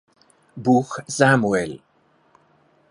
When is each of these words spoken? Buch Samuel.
Buch 0.57 1.01
Samuel. 1.07 1.79